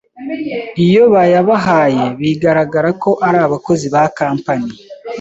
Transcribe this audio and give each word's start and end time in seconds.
Iyo 0.85 1.03
bayabahaye 1.13 2.03
bigaragara 2.19 2.89
ko 3.03 3.11
ari 3.27 3.37
abakozi 3.45 3.85
ba 3.93 4.03
Company 4.19 4.69